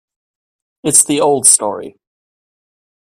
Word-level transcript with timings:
It's 0.81 1.03
the 1.05 1.21
old 1.21 1.45
story. 1.45 1.95